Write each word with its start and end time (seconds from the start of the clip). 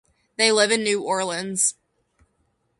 They 0.35 0.51
live 0.51 0.71
in 0.71 0.81
New 0.81 1.03
Orleans. 1.03 1.75